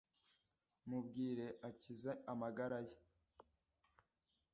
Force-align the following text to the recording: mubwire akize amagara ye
mubwire 0.89 1.47
akize 1.69 2.11
amagara 2.31 2.79
ye 2.87 2.97